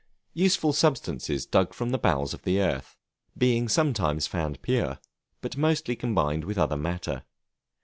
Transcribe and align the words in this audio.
Useful 0.33 0.73
substances 0.73 1.45
dug 1.45 1.75
from 1.75 1.91
the 1.91 1.99
bowels 1.99 2.33
of 2.33 2.41
the 2.41 2.59
earth, 2.59 2.97
being 3.37 3.69
sometimes 3.69 4.25
found 4.25 4.59
pure, 4.63 4.97
but 5.41 5.57
mostly 5.57 5.95
combined 5.95 6.43
with 6.43 6.57
other 6.57 6.75
matter. 6.75 7.21